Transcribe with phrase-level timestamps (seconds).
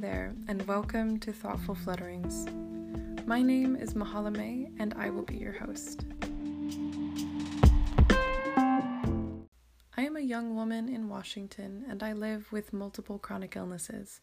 [0.00, 2.46] there, and welcome to Thoughtful Flutterings.
[3.26, 6.06] My name is Mahala May, and I will be your host.
[9.98, 14.22] I am a young woman in Washington, and I live with multiple chronic illnesses,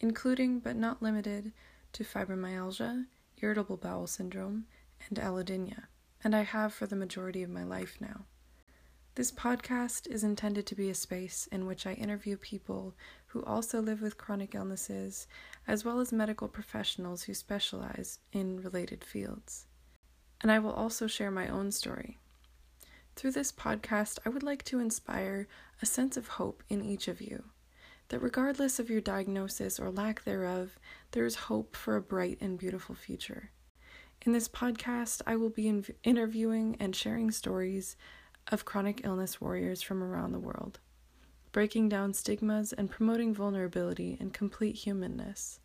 [0.00, 1.52] including but not limited
[1.92, 3.06] to fibromyalgia,
[3.40, 4.64] irritable bowel syndrome,
[5.08, 5.84] and allodynia,
[6.24, 8.24] and I have for the majority of my life now.
[9.14, 12.94] This podcast is intended to be a space in which I interview people
[13.26, 15.26] who also live with chronic illnesses,
[15.68, 19.66] as well as medical professionals who specialize in related fields.
[20.40, 22.16] And I will also share my own story.
[23.14, 25.46] Through this podcast, I would like to inspire
[25.82, 27.44] a sense of hope in each of you
[28.08, 30.78] that regardless of your diagnosis or lack thereof,
[31.10, 33.50] there is hope for a bright and beautiful future.
[34.24, 37.96] In this podcast, I will be in- interviewing and sharing stories
[38.48, 40.80] of chronic illness warriors from around the world,
[41.52, 45.60] breaking down stigmas and promoting vulnerability and complete humanness.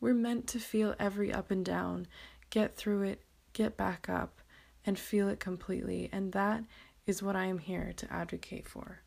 [0.00, 2.06] We're meant to feel every up and down,
[2.50, 4.40] get through it, get back up,
[4.86, 6.64] and feel it completely, and that
[7.06, 9.00] is what I am here to advocate for.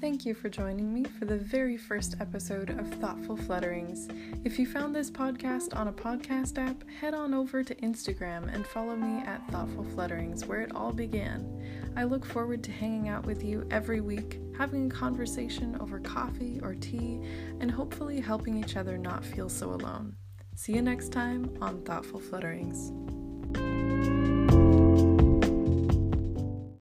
[0.00, 4.10] Thank you for joining me for the very first episode of Thoughtful Flutterings.
[4.46, 8.66] If you found this podcast on a podcast app, head on over to Instagram and
[8.66, 11.92] follow me at Thoughtful Flutterings, where it all began.
[11.96, 16.60] I look forward to hanging out with you every week, having a conversation over coffee
[16.62, 17.20] or tea,
[17.60, 20.16] and hopefully helping each other not feel so alone.
[20.54, 23.19] See you next time on Thoughtful Flutterings.